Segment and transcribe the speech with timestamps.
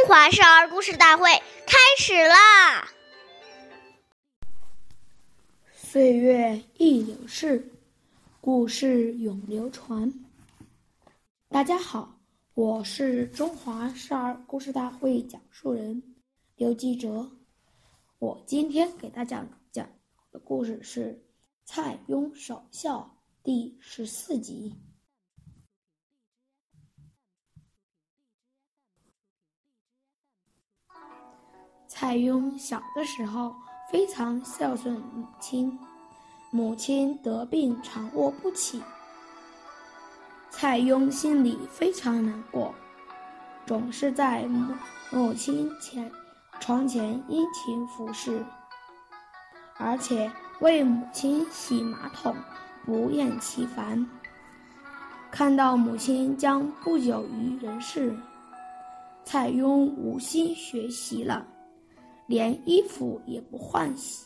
[0.00, 1.24] 中华少儿故事大会
[1.66, 2.88] 开始啦！
[5.74, 7.70] 岁月易流逝，
[8.40, 10.10] 故事永流传。
[11.50, 12.18] 大家好，
[12.54, 16.02] 我是中华少儿故事大会讲述人
[16.56, 17.30] 刘继哲。
[18.18, 19.86] 我今天给大家讲
[20.32, 21.12] 的故事是
[21.66, 24.74] 《蔡邕守孝》第十四集。
[32.00, 33.54] 蔡邕小的时候
[33.92, 35.78] 非常孝顺母亲，
[36.50, 38.80] 母亲得病常卧不起，
[40.48, 42.74] 蔡邕心里非常难过，
[43.66, 44.74] 总是在母
[45.10, 46.10] 母亲前
[46.58, 48.42] 床前殷勤服侍，
[49.76, 52.34] 而且为母亲洗马桶，
[52.86, 54.08] 不厌其烦。
[55.30, 58.16] 看到母亲将不久于人世，
[59.22, 61.46] 蔡邕无心学习了。
[62.30, 64.24] 连衣服也不换洗，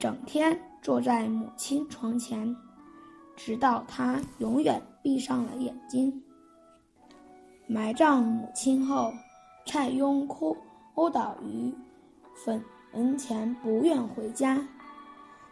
[0.00, 2.56] 整天坐在母亲床前，
[3.36, 6.20] 直到她永远闭上了眼睛。
[7.68, 9.14] 埋葬母亲后，
[9.64, 10.56] 蔡邕哭
[10.94, 11.72] 殴倒于
[12.44, 12.60] 坟
[12.92, 14.60] 门前，不愿回家。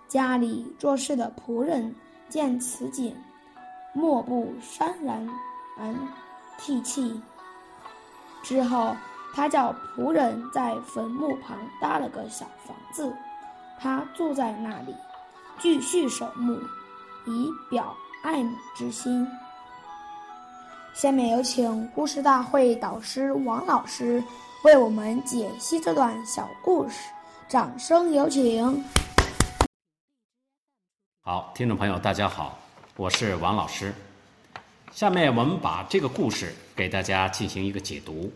[0.08, 1.94] 家里做事的仆人
[2.28, 3.14] 见此景，
[3.94, 5.24] 莫不潸然
[5.78, 5.94] 而
[6.58, 7.22] 涕泣。
[8.42, 8.96] 之后。
[9.34, 13.10] 他叫仆人在坟墓旁搭了个小房子，
[13.80, 14.94] 他住在那里，
[15.58, 16.60] 继续守墓，
[17.26, 19.26] 以表爱母之心。
[20.92, 24.22] 下面有请故事大会导师王老师
[24.64, 27.10] 为我们解析这段小故事，
[27.48, 28.84] 掌声有请。
[31.22, 32.58] 好，听众朋友，大家好，
[32.96, 33.94] 我是王老师。
[34.90, 38.30] 下面我们把这个故事给大家进行一个解读。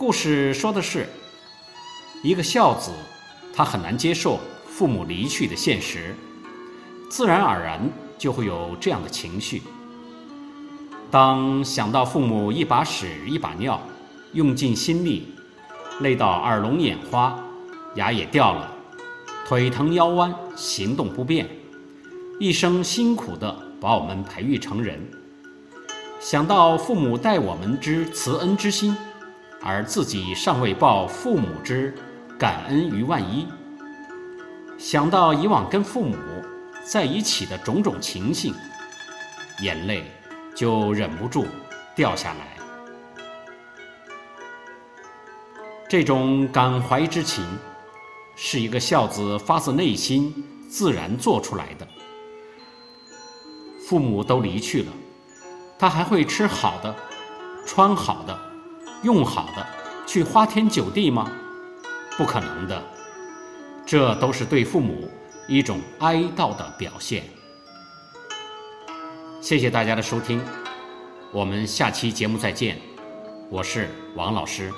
[0.00, 1.06] 故事说的是，
[2.22, 2.90] 一个孝子，
[3.52, 6.16] 他很难接受父母离去的现实，
[7.10, 7.78] 自然而然
[8.16, 9.60] 就会有这样的情绪。
[11.10, 13.78] 当想到父母一把屎一把尿，
[14.32, 15.34] 用尽心力，
[16.00, 17.38] 累到耳聋眼花，
[17.96, 18.72] 牙也掉了，
[19.46, 21.46] 腿疼腰弯，行动不便，
[22.38, 24.98] 一生辛苦的把我们培育成人，
[26.18, 28.96] 想到父母待我们之慈恩之心。
[29.62, 31.94] 而自己尚未报父母之
[32.38, 33.46] 感恩于万一，
[34.78, 36.16] 想到以往跟父母
[36.82, 38.54] 在一起的种种情形，
[39.60, 40.04] 眼泪
[40.54, 41.46] 就忍不住
[41.94, 42.56] 掉下来。
[45.86, 47.44] 这种感怀之情，
[48.36, 50.32] 是一个孝子发自内心
[50.70, 51.86] 自然做出来的。
[53.86, 54.92] 父母都离去了，
[55.78, 56.96] 他还会吃好的，
[57.66, 58.49] 穿好的。
[59.02, 59.66] 用好的
[60.06, 61.30] 去花天酒地吗？
[62.18, 62.82] 不可能的，
[63.86, 65.08] 这都是对父母
[65.48, 67.24] 一种哀悼的表现。
[69.40, 70.40] 谢谢大家的收听，
[71.32, 72.78] 我们下期节目再见，
[73.48, 74.70] 我是王老师。